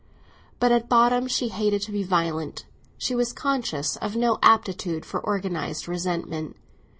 But 0.59 0.71
at 0.71 0.81
the 0.81 0.87
bottom 0.87 1.27
she 1.27 1.49
hated 1.49 1.83
to 1.83 1.91
be 1.91 2.01
violent, 2.01 2.61
and 2.61 2.69
she 2.97 3.13
was 3.13 3.31
conscious 3.31 3.97
of 3.97 4.15
no 4.15 4.39
aptitude 4.41 5.05
for 5.05 5.23
organised 5.23 5.87
resentment. 5.87 6.55